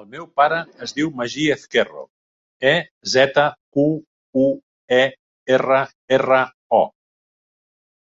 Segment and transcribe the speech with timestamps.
[0.00, 2.06] El meu pare es diu Magí Ezquerro:
[2.76, 2.76] e,
[3.18, 3.48] zeta,
[3.80, 3.90] cu,
[4.46, 4.48] u,
[5.02, 5.04] e,
[5.60, 5.86] erra,
[6.22, 6.44] erra,
[6.84, 6.86] o.